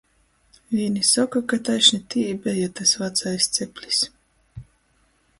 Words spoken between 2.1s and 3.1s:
tī i beja tys